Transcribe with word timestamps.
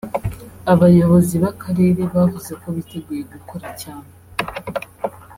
Abayobozi 0.73 1.33
b’akarere 1.43 2.01
bavuze 2.15 2.51
ko 2.61 2.67
biteguye 2.75 3.21
gukora 3.33 3.67
cyane 3.81 4.09